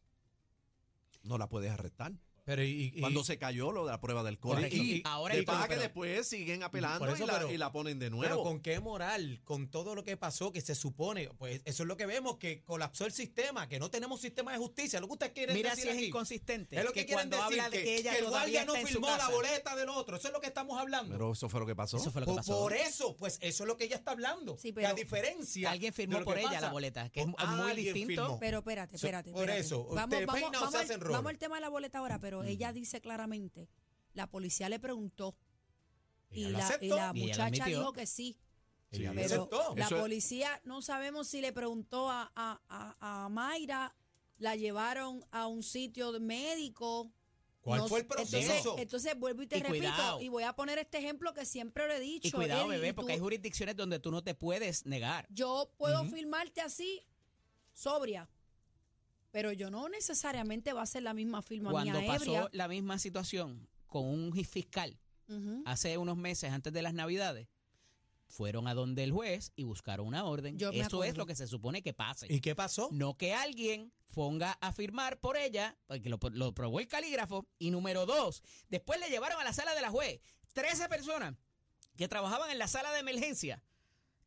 No 1.23 1.37
la 1.39 1.49
puedes 1.49 1.71
arrestar. 1.71 2.13
Pero 2.45 2.63
y, 2.65 2.93
y- 2.95 3.01
Cuando 3.01 3.23
se 3.25 3.39
cayó 3.39 3.71
lo 3.73 3.85
de 3.87 3.93
la 3.93 4.01
prueba 4.01 4.23
del. 4.23 4.39
Correcto. 4.39 4.75
Y, 4.77 5.03
Ahora 5.05 5.35
de 5.37 5.43
pasa 5.45 5.63
que 5.63 5.69
pero- 5.71 5.81
después 5.83 6.27
siguen 6.29 6.63
apelando 6.63 7.07
eso, 7.07 7.23
y, 7.23 7.27
la, 7.27 7.33
pero- 7.39 7.53
y 7.53 7.57
la 7.59 7.71
ponen 7.73 7.99
de 7.99 8.07
pero 8.07 8.17
nuevo. 8.17 8.43
con 8.43 8.61
qué 8.61 8.81
moral, 8.81 9.41
con 9.45 9.71
todo 9.71 9.95
lo 9.95 10.03
que 10.05 10.17
pasó, 10.17 10.51
que 10.53 10.61
se 10.61 10.75
supone, 10.75 11.29
pues 11.39 11.61
eso 11.65 11.83
es 11.83 11.87
lo 11.87 11.97
que 11.97 12.07
vemos, 12.07 12.39
que 12.39 12.63
colapsó 12.65 13.07
el 13.07 13.13
sistema, 13.13 13.69
que 13.69 13.79
no 13.79 13.91
tenemos 13.91 14.21
sistema 14.21 14.53
de 14.53 14.59
justicia. 14.59 15.01
Lo 15.01 15.07
que 15.07 15.13
ustedes 15.13 15.33
quieren 15.33 15.55
Mira 15.57 15.71
decir 15.71 15.85
si 15.85 15.91
es 15.91 15.97
aquí. 15.97 16.07
inconsistente. 16.07 16.77
Es 16.79 16.85
lo 16.85 16.93
que, 16.93 17.07
quieren 17.07 17.31
decir, 17.31 17.45
habla 17.45 17.71
de 17.71 17.83
que, 17.83 17.97
ella 17.97 18.13
que 18.13 18.19
el 18.19 18.25
todavía 18.25 18.65
guardia 18.65 18.81
no 18.83 18.87
firmó 18.89 19.07
la 19.17 19.29
boleta 19.29 19.77
del 19.77 19.89
otro. 19.89 20.17
Eso 20.17 20.29
es 20.29 20.35
lo 20.35 20.41
que 20.41 20.49
estamos 20.49 20.79
hablando. 20.79 21.13
Pero 21.13 21.33
eso 21.33 21.49
fue 21.49 21.61
lo 21.61 21.67
que 21.67 21.77
pasó. 21.77 21.97
Eso 21.99 22.11
fue 22.11 22.21
lo 22.23 22.27
que 22.27 22.33
por, 22.33 22.37
pasó. 22.41 22.59
por 22.59 22.73
eso, 22.75 23.17
pues 23.17 23.39
eso 23.41 23.65
es 23.65 23.69
lo 23.69 23.77
que 23.77 23.85
ella 23.85 23.97
está 23.97 24.13
hablando. 24.13 24.57
Sí, 24.59 24.73
que 24.73 24.81
a 24.87 24.91
pero- 24.91 24.95
diferencia. 24.97 25.71
Alguien 25.71 25.93
firmó 25.93 26.23
por 26.25 26.39
ella 26.39 26.49
pasa, 26.49 26.61
la 26.63 26.71
boleta, 26.73 27.09
que 27.11 27.21
es 27.21 27.27
o 27.27 27.29
muy 27.29 27.71
alguien 27.71 27.95
distinto. 27.95 28.23
firmó. 28.25 28.39
Pero 28.41 28.59
espérate, 28.59 28.97
espérate. 28.97 29.31
por 29.33 29.49
eso, 29.51 29.85
vamos 29.93 31.27
al 31.31 31.39
tema 31.39 31.57
de 31.57 31.61
la 31.61 31.69
boleta 31.69 31.99
ahora, 31.99 32.19
pero 32.19 32.32
ella 32.43 32.73
dice 32.73 33.01
claramente, 33.01 33.69
la 34.15 34.27
policía 34.29 34.69
le 34.69 34.79
preguntó 34.81 35.37
y 36.31 36.47
la, 36.47 36.79
y 36.81 36.89
muchacha 37.27 37.67
dijo 37.67 37.93
que 37.93 38.07
sí. 38.07 38.39
Pero 38.91 39.11
aceptó. 39.25 39.75
la 39.77 39.87
Eso 39.87 39.97
es- 39.97 40.03
policía, 40.03 40.61
no 40.65 40.83
sabemos 40.83 41.29
si 41.29 41.41
le 41.41 41.53
preguntó 41.53 42.11
a, 42.11 42.31
a, 42.37 42.61
a, 42.69 43.25
a 43.25 43.29
Mayra, 43.31 43.95
la 44.39 44.55
llevaron 44.57 45.25
a 45.31 45.47
un 45.47 45.63
sitio 45.63 46.19
médico. 46.21 47.11
¿Cuál 47.63 47.81
No 47.81 47.89
fue 47.89 48.01
el 48.01 48.07
proceso? 48.07 48.37
Entonces, 48.37 48.83
entonces 48.83 49.19
vuelvo 49.19 49.43
y 49.43 49.47
te 49.47 49.59
Y 49.59 49.63
repito, 49.63 49.79
cuidado. 49.87 50.21
y 50.21 50.29
voy 50.29 50.43
a 50.43 50.53
poner 50.55 50.79
este 50.79 50.99
ejemplo 50.99 51.33
que 51.33 51.47
siempre 51.47 51.87
lo 51.87 51.95
he 51.95 52.01
dicho. 52.01 52.29
Y 52.29 52.33
cuidado, 52.33 52.67
bebé, 52.69 52.93
porque 52.93 53.13
tú- 53.13 53.15
hay 53.15 53.21
jurisdicciones 53.21 53.77
donde 53.77 53.99
tú 54.01 54.11
no 54.11 54.23
te 54.25 54.35
puedes 54.35 54.85
negar. 54.85 55.27
yo 55.31 55.71
puedo 55.79 56.05
filmarte 56.07 56.61
así, 56.61 57.07
sobria, 57.73 58.29
pero 59.33 59.51
yo 59.53 59.71
no 59.71 59.89
necesariamente 59.89 60.73
va 60.73 60.83
a 60.83 60.87
ser 60.87 61.03
la 61.03 61.15
misma 61.15 61.43
firma 61.43 61.71
Cuando 61.71 61.99
mía 61.99 62.07
pasó 62.07 62.25
ebria. 62.25 62.49
la 62.53 62.69
misma 62.69 62.99
situación 62.99 63.69
con 63.87 64.07
un 64.07 64.33
fiscal 64.45 64.97
hace 65.65 65.97
unos 65.97 66.17
meses 66.19 66.53
antes 66.53 66.73
de 66.75 66.83
las 66.83 66.93
Navidades, 66.93 67.49
fueron 68.27 68.69
a 68.69 68.75
donde 68.75 69.03
el 69.03 69.13
juez 69.13 69.53
y 69.57 69.65
buscaron 69.65 70.07
una 70.07 70.25
orden. 70.25 70.59
Yo 70.59 70.71
Eso 70.71 71.05
es 71.05 71.17
lo 71.17 71.27
que 71.27 71.35
se 71.35 71.47
supone 71.47 71.83
que 71.83 71.93
pase. 71.95 72.27
¿Y 72.31 72.41
qué 72.41 72.55
pasó? 72.55 72.89
No 72.93 73.17
que 73.17 73.33
alguien 73.35 73.93
ponga 74.15 74.53
a 74.61 74.73
firmar 74.73 75.21
por 75.21 75.37
ella, 75.39 75.77
porque 75.87 76.11
lo, 76.11 76.19
lo 76.33 76.53
probó 76.53 76.81
el 76.81 76.89
calígrafo. 76.89 77.47
Y 77.59 77.71
número 77.71 78.05
dos, 78.05 78.43
después 78.69 79.01
le 79.01 79.09
llevaron 79.09 79.41
a 79.41 79.45
la 79.45 79.53
sala 79.55 79.75
de 79.75 79.81
la 79.81 79.91
juez 79.91 80.21
13 80.53 80.89
personas 80.89 81.35
que 81.97 82.09
trabajaban 82.09 82.51
en 82.51 82.59
la 82.59 82.69
sala 82.69 82.93
de 82.93 83.01
emergencia, 83.01 83.63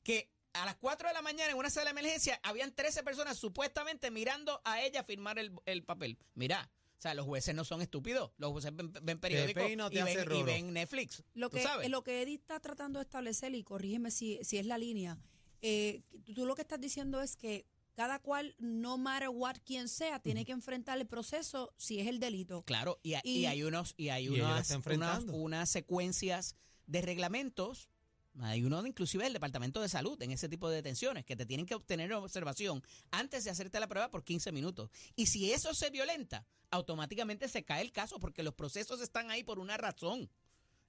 que 0.03 0.31
a 0.55 0.65
las 0.65 0.75
4 0.75 1.07
de 1.07 1.13
la 1.13 1.21
mañana 1.21 1.51
en 1.51 1.57
una 1.57 1.69
sala 1.69 1.85
de 1.85 1.99
emergencia 1.99 2.39
habían 2.43 2.73
13 2.73 3.03
personas 3.03 3.37
supuestamente 3.37 4.09
mirando 4.11 4.61
a 4.63 4.81
ella 4.81 5.03
firmar 5.03 5.37
el, 5.39 5.51
el 5.65 5.83
papel. 5.83 6.17
Mira, 6.33 6.69
o 6.97 7.01
sea, 7.01 7.13
los 7.13 7.25
jueces 7.25 7.53
no 7.53 7.65
son 7.65 7.81
estúpidos, 7.81 8.31
los 8.37 8.51
jueces 8.51 8.75
ven, 8.75 8.91
ven 9.03 9.19
periódicos 9.19 9.63
peina 9.63 9.85
o 9.87 9.89
te 9.89 9.99
y, 9.99 10.03
ven, 10.03 10.31
y 10.31 10.43
ven 10.43 10.73
Netflix. 10.73 11.23
Lo 11.33 11.49
¿tú 11.49 11.57
que, 11.57 11.63
sabes? 11.63 11.89
lo 11.89 12.03
que 12.03 12.21
Eddie 12.21 12.35
está 12.35 12.59
tratando 12.59 12.99
de 12.99 13.03
establecer, 13.03 13.53
y 13.53 13.63
corrígeme 13.63 14.11
si, 14.11 14.39
si 14.43 14.57
es 14.57 14.65
la 14.65 14.77
línea, 14.77 15.17
eh, 15.61 16.01
tú, 16.33 16.45
lo 16.45 16.55
que 16.55 16.61
estás 16.61 16.79
diciendo 16.79 17.21
es 17.21 17.35
que 17.35 17.65
cada 17.95 18.19
cual, 18.19 18.55
no 18.59 18.97
matter 18.97 19.29
what 19.29 19.55
quien 19.65 19.87
sea, 19.87 20.19
tiene 20.19 20.45
que 20.45 20.51
enfrentar 20.51 20.97
el 20.97 21.07
proceso 21.07 21.73
si 21.77 21.99
es 21.99 22.07
el 22.07 22.19
delito. 22.19 22.63
Claro, 22.63 22.99
y, 23.03 23.15
y 23.23 23.39
Y- 23.41 23.45
hay 23.45 23.63
unos 23.63 23.93
y 23.97 24.09
hay 24.09 24.25
Y 24.25 24.29
unas, 24.41 24.69
unas 25.29 25.69
secuencias 25.69 26.55
de 26.87 27.01
reglamentos. 27.01 27.89
Hay 28.41 28.63
uno 28.63 28.85
inclusive 28.85 29.23
del 29.23 29.33
Departamento 29.33 29.81
de 29.81 29.87
Salud 29.87 30.21
en 30.21 30.31
ese 30.31 30.49
tipo 30.49 30.69
de 30.69 30.77
detenciones 30.77 31.25
que 31.25 31.35
te 31.35 31.45
tienen 31.45 31.65
que 31.65 31.75
obtener 31.75 32.11
observación 32.13 32.83
antes 33.11 33.45
de 33.45 33.49
hacerte 33.49 33.79
la 33.79 33.87
prueba 33.87 34.11
por 34.11 34.23
15 34.23 34.51
minutos. 34.51 34.89
Y 35.15 35.27
si 35.27 35.53
eso 35.53 35.73
se 35.73 35.89
violenta, 35.89 36.45
automáticamente 36.69 37.47
se 37.47 37.63
cae 37.63 37.81
el 37.81 37.93
caso 37.93 38.19
porque 38.19 38.43
los 38.43 38.53
procesos 38.53 38.99
están 39.01 39.31
ahí 39.31 39.43
por 39.43 39.59
una 39.59 39.77
razón. 39.77 40.29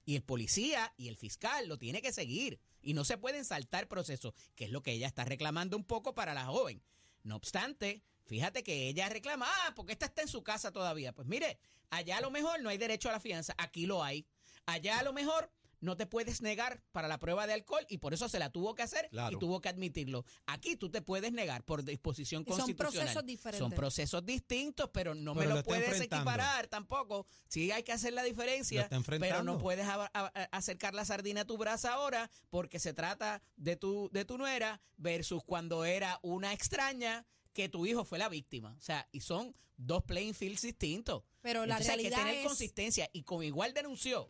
Y 0.05 0.15
el 0.15 0.23
policía 0.23 0.93
y 0.97 1.07
el 1.07 1.17
fiscal 1.17 1.67
lo 1.67 1.77
tiene 1.77 2.01
que 2.01 2.13
seguir. 2.13 2.59
Y 2.81 2.93
no 2.93 3.05
se 3.05 3.17
pueden 3.17 3.45
saltar 3.45 3.87
procesos, 3.87 4.33
que 4.55 4.65
es 4.65 4.71
lo 4.71 4.81
que 4.81 4.91
ella 4.91 5.07
está 5.07 5.25
reclamando 5.25 5.77
un 5.77 5.83
poco 5.83 6.15
para 6.15 6.33
la 6.33 6.45
joven. 6.45 6.81
No 7.23 7.35
obstante, 7.35 8.03
fíjate 8.25 8.63
que 8.63 8.87
ella 8.87 9.09
reclama, 9.09 9.47
ah, 9.49 9.73
porque 9.75 9.93
esta 9.93 10.05
está 10.05 10.21
en 10.21 10.27
su 10.27 10.43
casa 10.43 10.71
todavía. 10.71 11.13
Pues 11.13 11.27
mire, 11.27 11.59
allá 11.89 12.17
a 12.17 12.21
lo 12.21 12.31
mejor 12.31 12.61
no 12.61 12.69
hay 12.69 12.77
derecho 12.77 13.09
a 13.09 13.13
la 13.13 13.19
fianza, 13.19 13.53
aquí 13.57 13.85
lo 13.85 14.03
hay. 14.03 14.25
Allá 14.65 14.99
a 14.99 15.03
lo 15.03 15.13
mejor 15.13 15.49
no 15.79 15.95
te 15.97 16.05
puedes 16.07 16.41
negar 16.41 16.81
para 16.91 17.07
la 17.07 17.19
prueba 17.19 17.45
de 17.47 17.53
alcohol 17.53 17.85
y 17.89 17.99
por 17.99 18.13
eso 18.13 18.27
se 18.29 18.39
la 18.39 18.51
tuvo 18.51 18.73
que 18.75 18.83
hacer 18.83 19.07
Claro. 19.09 19.35
y 19.35 19.39
tuvo 19.39 19.61
que 19.61 19.69
admitirlo. 19.69 20.25
Aquí 20.45 20.75
tú 20.75 20.89
te 20.89 21.01
puedes 21.01 21.31
negar 21.31 21.63
por 21.63 21.83
disposición 21.83 22.43
Y 22.43 22.49
son 22.51 22.57
constitucional. 22.59 22.93
procesos 23.05 23.25
diferentes. 23.25 23.59
Son 23.59 23.71
procesos 23.71 24.25
distintos, 24.25 24.89
pero 24.91 25.13
no 25.15 25.35
me 25.35 25.45
lo, 25.45 25.63
puedes 25.63 25.99
equiparar 26.01 26.67
tampoco. 26.67 27.27
Sí 27.47 27.71
hay 27.71 27.83
que 27.83 27.91
hacer 27.93 28.13
la 28.13 28.23
diferencia, 28.23 28.89
pero 29.19 29.43
no 29.43 29.57
puedes 29.57 29.85
a- 29.87 30.05
a- 30.05 30.09
a- 30.13 30.29
acercar 30.51 30.93
la 30.93 31.05
sardina 31.05 31.41
a 31.41 31.45
tu 31.45 31.57
brazo 31.57 31.89
ahora 31.89 32.29
porque 32.49 32.79
se 32.79 32.93
trata 32.93 33.41
de 33.55 33.75
tu, 33.75 34.09
de 34.11 34.25
tu 34.25 34.37
nuera 34.37 34.81
versus 34.97 35.43
cuando 35.43 35.85
era 35.85 36.19
una 36.23 36.53
extraña 36.53 37.25
que 37.53 37.69
tu 37.69 37.85
hijo 37.85 38.05
fue 38.05 38.19
la 38.19 38.29
víctima. 38.29 38.75
O 38.77 38.81
sea, 38.81 39.07
y 39.11 39.21
son 39.21 39.55
dos 39.77 40.03
playing 40.03 40.33
fields 40.33 40.61
distintos. 40.61 41.23
Pero 41.41 41.65
la 41.65 41.75
Entonces 41.77 41.89
hay 41.97 42.03
que 42.03 42.15
tener 42.15 42.35
es- 42.35 42.45
consistencia. 42.47 43.09
Y 43.13 43.23
como 43.23 43.43
igual 43.43 43.73
denunció 43.73 44.29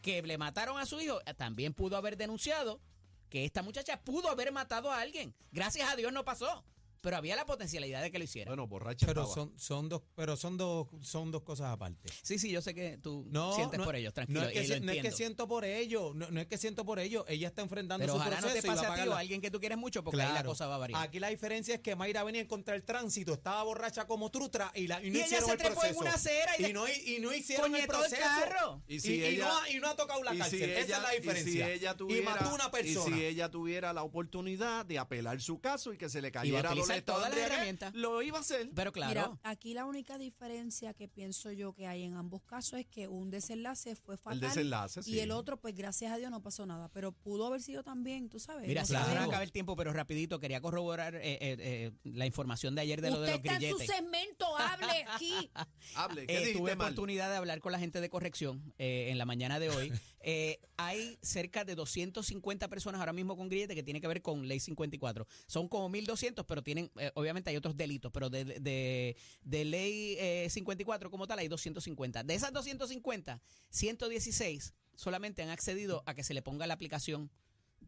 que 0.00 0.22
le 0.22 0.38
mataron 0.38 0.78
a 0.78 0.86
su 0.86 1.00
hijo, 1.00 1.20
también 1.36 1.74
pudo 1.74 1.96
haber 1.96 2.16
denunciado 2.16 2.80
que 3.28 3.44
esta 3.44 3.62
muchacha 3.62 4.00
pudo 4.00 4.30
haber 4.30 4.52
matado 4.52 4.90
a 4.90 5.00
alguien. 5.00 5.34
Gracias 5.52 5.88
a 5.90 5.96
Dios 5.96 6.12
no 6.12 6.24
pasó. 6.24 6.64
Pero 7.00 7.16
había 7.16 7.36
la 7.36 7.46
potencialidad 7.46 8.02
de 8.02 8.10
que 8.10 8.18
lo 8.18 8.24
hiciera. 8.24 8.50
Bueno, 8.50 8.66
borracha 8.66 9.06
Pero 9.06 9.22
estaba. 9.22 9.34
son, 9.34 9.58
son 9.58 9.88
dos, 9.88 10.02
pero 10.16 10.36
son 10.36 10.56
dos, 10.56 10.88
son 11.02 11.30
dos 11.30 11.42
cosas 11.42 11.68
aparte. 11.72 12.08
Sí, 12.22 12.38
sí, 12.38 12.50
yo 12.50 12.60
sé 12.60 12.74
que 12.74 12.98
tú 12.98 13.24
No, 13.30 13.54
sientes 13.54 13.78
no, 13.78 13.84
por 13.84 13.94
ellos, 13.96 14.12
tranquilo. 14.12 14.40
No 14.40 14.46
es, 14.48 14.52
que, 14.52 14.64
si- 14.66 14.80
no 14.80 14.92
es 14.92 15.16
siento 15.16 15.46
por 15.48 15.64
ello, 15.64 16.12
no, 16.14 16.30
no 16.30 16.40
es 16.40 16.46
que 16.46 16.58
siento 16.58 16.84
por 16.84 16.98
ello. 16.98 17.24
Ella 17.28 17.48
está 17.48 17.62
enfrentando 17.62 18.02
Pero 18.02 18.14
su 18.14 18.18
ojalá 18.20 18.36
no 18.36 18.42
proceso 18.48 18.62
te 18.62 18.66
y 18.66 18.70
va 18.70 18.74
pase 18.76 18.86
a 18.86 19.04
ti 19.04 19.08
o 19.08 19.14
a 19.14 19.18
alguien 19.20 19.40
que 19.40 19.50
tú 19.50 19.60
quieres 19.60 19.78
mucho 19.78 20.02
porque 20.04 20.20
ahí 20.20 20.26
la 20.28 20.32
Claro. 20.34 20.48
cosa 20.50 20.66
va 20.66 20.74
a 20.74 20.78
variar. 20.78 21.02
Aquí 21.02 21.18
la 21.20 21.28
diferencia 21.28 21.74
es 21.76 21.80
que 21.80 21.94
Mayra 21.96 22.24
venía 22.24 22.40
en 22.40 22.46
contra 22.48 22.74
del 22.74 22.82
tránsito, 22.84 23.32
estaba 23.32 23.62
borracha 23.62 24.06
como 24.06 24.30
trutra 24.30 24.70
y, 24.74 24.86
la, 24.88 25.02
y 25.02 25.10
no 25.10 25.18
Y 25.18 25.22
ella 25.22 25.40
se 25.40 25.50
el 25.52 25.58
trepó 25.58 25.74
en 25.84 25.94
proceso. 25.94 26.00
una 26.00 26.10
acera 26.14 26.52
y 26.58 26.72
no, 26.72 26.86
y 26.88 27.18
no 27.20 27.32
hicieron 27.32 27.66
el 27.74 27.86
Coñetó 27.86 28.04
el 28.04 28.10
proceso. 28.10 28.22
carro. 28.22 28.82
Y 28.88 28.96
Y, 28.96 29.00
si 29.00 29.14
y 29.14 29.24
ella- 29.24 29.46
no, 29.48 29.58
ha- 29.58 29.70
y 29.70 29.74
no 29.78 29.88
ha 29.88 29.96
tocado 29.96 30.22
la 30.24 30.36
cárcel. 30.36 30.58
si 30.58 30.64
Esa 30.64 30.96
es 30.96 31.02
la 31.02 31.10
diferencia. 31.10 31.50
Y 31.50 31.54
si 31.54 31.72
ella 31.80 31.96
tuviera, 31.96 32.22
y 32.22 32.24
mató 32.24 32.48
a 32.50 32.54
una 32.54 32.70
persona. 32.70 33.16
Y 33.16 33.18
si 33.20 33.24
ella 33.24 33.50
tuviera 33.50 33.92
la 33.92 34.02
oportunidad 34.02 34.84
de 34.84 34.98
apelar 34.98 35.40
su 35.40 35.60
caso 35.60 35.92
y 35.92 35.98
que 35.98 36.08
se 36.08 36.20
le 36.20 36.30
cayera 36.32 36.70
utilizar 36.70 36.87
Loleto 36.88 37.12
todas 37.14 37.30
las 37.30 37.38
herramientas. 37.38 37.94
Lo 37.94 38.22
iba 38.22 38.38
a 38.38 38.40
hacer. 38.40 38.70
Pero 38.74 38.92
claro, 38.92 39.10
Mira, 39.32 39.40
aquí 39.42 39.74
la 39.74 39.84
única 39.86 40.18
diferencia 40.18 40.94
que 40.94 41.08
pienso 41.08 41.52
yo 41.52 41.72
que 41.72 41.86
hay 41.86 42.02
en 42.04 42.14
ambos 42.14 42.42
casos 42.42 42.80
es 42.80 42.86
que 42.86 43.08
un 43.08 43.30
desenlace 43.30 43.96
fue 43.96 44.16
fatal. 44.16 44.40
desenlace, 44.40 45.00
Y 45.06 45.18
el 45.20 45.30
otro, 45.30 45.56
pues 45.60 45.74
gracias 45.74 46.12
a 46.12 46.16
Dios 46.16 46.30
no 46.30 46.42
pasó 46.42 46.66
nada. 46.66 46.88
Pero 46.88 47.12
pudo 47.12 47.46
haber 47.46 47.62
sido 47.62 47.82
también, 47.82 48.28
tú 48.28 48.38
sabes. 48.38 48.66
mira, 48.68 48.82
no 48.82 48.86
se 48.86 48.96
acaba 48.96 49.42
el 49.42 49.52
tiempo, 49.52 49.76
pero 49.76 49.92
rapidito 49.92 50.38
quería 50.40 50.60
corroborar 50.60 51.14
eh, 51.16 51.20
eh, 51.24 51.56
eh, 51.58 51.92
la 52.04 52.26
información 52.26 52.74
de 52.74 52.82
ayer 52.82 53.00
de 53.00 53.10
lo 53.10 53.20
de 53.20 53.34
Usted 53.34 53.44
los 53.44 53.44
está 53.44 53.54
en 53.66 53.70
su 53.70 53.76
grilletes. 53.78 53.96
segmento, 53.96 54.56
hable 54.56 55.04
aquí. 55.14 55.50
Hable, 55.94 56.26
¿qué 56.26 56.50
Eh, 56.50 56.52
tuve 56.54 56.76
mal? 56.76 56.88
oportunidad 56.88 57.30
de 57.30 57.36
hablar 57.36 57.60
con 57.60 57.72
la 57.72 57.78
gente 57.78 58.00
de 58.00 58.08
corrección 58.10 58.74
eh, 58.78 59.08
en 59.10 59.18
la 59.18 59.24
mañana 59.24 59.58
de 59.58 59.70
hoy. 59.70 59.92
Eh, 60.20 60.58
hay 60.76 61.16
cerca 61.22 61.64
de 61.64 61.76
250 61.76 62.68
personas 62.68 62.98
ahora 62.98 63.12
mismo 63.12 63.36
con 63.36 63.48
grillete 63.48 63.74
que 63.76 63.82
tiene 63.84 64.00
que 64.00 64.08
ver 64.08 64.20
con 64.20 64.46
ley 64.48 64.58
54. 64.60 65.26
Son 65.46 65.68
como 65.68 65.88
1.200, 65.88 66.44
pero 66.44 66.62
tienen, 66.62 66.77
eh, 66.78 67.10
obviamente 67.14 67.50
hay 67.50 67.56
otros 67.56 67.76
delitos, 67.76 68.10
pero 68.12 68.30
de, 68.30 68.44
de, 68.44 69.16
de 69.42 69.64
ley 69.64 70.16
eh, 70.18 70.48
54 70.50 71.10
como 71.10 71.26
tal 71.26 71.38
hay 71.38 71.48
250. 71.48 72.22
De 72.24 72.34
esas 72.34 72.52
250, 72.52 73.40
116 73.70 74.74
solamente 74.94 75.42
han 75.42 75.50
accedido 75.50 76.02
a 76.06 76.14
que 76.14 76.24
se 76.24 76.34
le 76.34 76.42
ponga 76.42 76.66
la 76.66 76.74
aplicación 76.74 77.30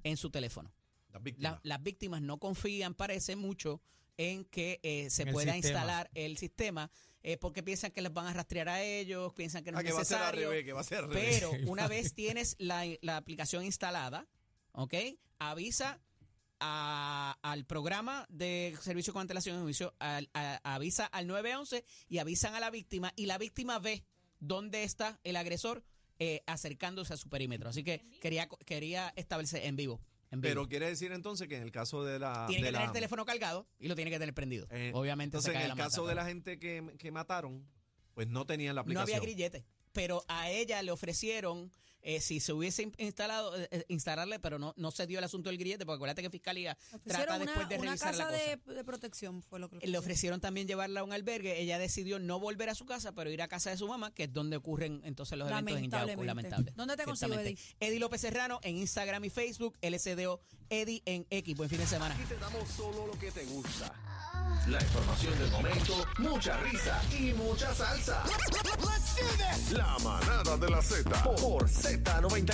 en 0.05 0.17
su 0.17 0.31
teléfono. 0.31 0.73
Las 1.13 1.23
víctimas. 1.23 1.53
La- 1.53 1.61
las 1.65 1.83
víctimas 1.83 2.23
no 2.23 2.39
confían, 2.39 2.95
parece 2.95 3.37
mucho, 3.37 3.81
en 4.17 4.45
que 4.45 4.81
eh, 4.83 5.09
se 5.11 5.23
En 5.23 5.33
pueda 5.33 5.57
instalar 5.57 6.11
el 6.15 6.37
sistema 6.37 6.91
eh, 7.23 7.37
porque 7.37 7.63
piensan 7.63 7.91
que 7.91 8.01
les 8.03 8.13
van 8.13 8.27
a 8.27 8.33
rastrear 8.33 8.69
a 8.69 8.83
ellos, 8.83 9.33
piensan 9.35 9.63
que 9.65 9.73
no 9.73 9.79
Ah, 9.79 9.81
es 9.83 9.87
que 9.87 9.93
va 9.93 10.01
a 10.03 10.05
ser 10.05 10.17
al 10.19 10.23
necesario. 10.25 10.51
revés, 10.51 10.65
que 10.65 10.73
va 10.73 10.81
a 10.81 10.85
ser 10.85 11.07
revés. 11.07 11.41
Pero 11.41 11.51
una 11.71 11.89
vez 11.89 12.15
tienes 12.15 12.55
la, 12.59 12.85
la 13.03 13.17
aplicación 13.17 13.65
instalada, 13.65 14.27
¿ok? 14.73 14.95
Avisa 15.39 16.01
a- 16.61 17.37
al 17.43 17.65
programa 17.65 18.27
de 18.29 18.77
servicio 18.81 19.13
con 19.13 19.23
antelación 19.23 19.57
de 19.57 19.63
juicio, 19.63 19.95
al- 19.99 20.29
a- 20.35 20.61
avisa 20.75 21.07
al 21.07 21.27
911 21.27 21.85
y 22.09 22.19
avisan 22.19 22.55
a 22.55 22.61
la 22.61 22.71
víctima 22.71 23.13
y 23.17 23.27
la 23.27 23.39
víctima 23.39 23.79
ve 23.79 24.05
dónde 24.39 24.85
está 24.85 25.19
el 25.25 25.37
agresor 25.37 25.83
eh, 26.19 26.43
acercándose 26.47 27.15
a 27.15 27.17
su 27.17 27.29
perímetro. 27.31 27.71
Así 27.71 27.83
que 27.83 28.03
quería, 28.21 28.47
quería 28.67 29.13
establecer 29.17 29.65
en 29.65 29.77
vivo. 29.77 30.01
En 30.31 30.41
vivo. 30.43 30.51
Pero 30.51 30.69
quiere 30.69 30.87
decir 30.87 31.13
entonces 31.13 31.49
que 31.49 31.57
en 31.57 31.63
el 31.63 31.73
caso 31.73 32.05
de 32.05 32.19
la. 32.19 32.45
tiene 32.47 32.63
de 32.63 32.69
que 32.69 32.73
la- 32.73 32.79
tener 32.79 32.89
el 32.91 32.93
teléfono 32.93 33.25
cargado 33.25 33.67
y 33.79 33.89
lo 33.89 33.95
tiene 33.97 34.11
que 34.11 34.19
tener 34.19 34.35
prendido. 34.35 34.67
eh, 34.71 34.93
Obviamente 34.95 35.39
Entonces, 35.39 35.49
se 35.51 35.55
cae 35.55 35.65
en 35.65 35.71
el 35.73 35.77
la 35.79 35.85
caso 35.85 36.03
mata, 36.03 36.09
de 36.11 36.15
la 36.17 36.25
gente 36.27 36.59
que, 36.59 36.95
que 36.99 37.11
mataron, 37.11 37.67
pues 38.15 38.29
no 38.29 38.45
tenían 38.45 38.75
la 38.75 38.81
No 38.81 38.83
aplicación. 38.83 39.17
había 39.17 39.21
grillete, 39.27 39.65
pero 39.93 40.25
a 40.29 40.51
ella 40.51 40.83
le 40.83 40.91
ofrecieron 40.91 41.71
eh, 42.03 42.23
si 42.23 42.41
se 42.41 42.55
hubiese 42.55 42.85
in- 42.85 42.95
instalado 42.97 43.55
eh, 43.61 43.69
eh, 43.71 43.85
instalarle, 43.89 44.39
pero 44.41 44.59
no 44.59 44.73
no 44.79 44.91
se 44.91 45.07
dio 45.07 45.19
el 45.19 45.25
asunto 45.27 45.51
del 45.51 45.59
grillete, 45.59 45.85
porque 45.85 45.97
acuérdate 45.97 46.23
que 46.23 46.31
fiscalía 46.31 46.75
trata 47.05 47.37
una, 47.37 47.45
después 47.45 47.69
de 47.69 47.77
una 47.77 47.85
revisar 47.91 48.15
la 48.17 48.25
casa 48.25 48.39
cosa. 48.39 48.57
de, 48.67 48.75
de 48.75 48.85
protección, 48.85 49.43
fue 49.43 49.61
lo 49.61 49.69
que 49.69 49.87
Le 49.87 49.99
ofrecieron 49.99 50.41
también 50.41 50.67
llevarla 50.67 51.01
a 51.01 51.05
un 51.05 51.13
albergue. 51.13 51.61
Ella 51.61 51.79
decidió 51.79 52.19
no 52.19 52.41
volver 52.41 52.71
a 52.71 52.75
su 52.75 52.87
casa, 52.87 53.13
pero 53.13 53.29
ir 53.29 53.43
a 53.43 53.49
casa 53.49 53.69
de 53.69 53.77
su 53.77 53.87
mamá, 53.87 54.15
que 54.15 54.25
es 54.25 54.33
donde 54.33 54.57
ocurren 54.57 55.03
entonces 55.05 55.37
los 55.37 55.51
eventos 55.51 55.77
en 55.77 55.91
Yauco. 55.91 55.97
Lamentablemente. 56.07 56.27
Lamentable. 56.27 56.73
¿Dónde 56.75 56.97
te 56.97 57.05
consigo, 57.05 57.33
Ciertamente. 57.35 57.63
Eddie 57.81 57.99
López 58.01 58.21
Serrano 58.23 58.61
en 58.63 58.79
Instagram 58.79 59.23
y 59.27 59.29
Facebook, 59.31 59.77
LSDO 59.83 60.41
Eddie 60.71 61.03
en 61.05 61.27
X. 61.29 61.55
Buen 61.55 61.69
fin 61.69 61.81
de 61.81 61.87
semana. 61.87 62.15
Aquí 62.15 62.25
te 62.25 62.37
damos 62.39 62.67
solo 62.71 63.09
lo 63.09 63.19
que 63.19 63.31
te 63.31 63.45
gusta. 63.45 63.93
La 64.69 64.81
información 64.81 65.39
del 65.39 65.51
momento, 65.51 66.07
mucha 66.19 66.57
risa 66.63 67.03
y 67.19 67.33
mucha 67.35 67.75
salsa. 67.75 68.23
La 69.81 69.97
manada 70.05 70.59
de 70.59 70.69
la 70.69 70.83
Z 70.83 71.09
por 71.23 71.67
Z93. 71.67 72.53